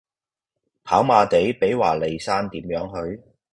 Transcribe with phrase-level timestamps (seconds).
[0.83, 3.21] 跑馬地比華利山點樣去?